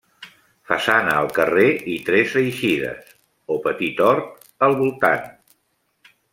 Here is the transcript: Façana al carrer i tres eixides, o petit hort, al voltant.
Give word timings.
Façana 0.69 1.11
al 1.23 1.29
carrer 1.35 1.65
i 1.97 1.97
tres 2.07 2.33
eixides, 2.41 3.13
o 3.57 3.61
petit 3.69 4.03
hort, 4.09 4.51
al 4.69 4.77
voltant. 4.83 5.33